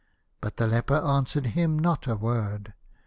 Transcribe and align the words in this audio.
But 0.41 0.57
the 0.57 0.65
leper 0.65 0.95
answered 0.95 1.45
him 1.45 1.77
not 1.77 2.07
a 2.07 2.15
word. 2.15 2.73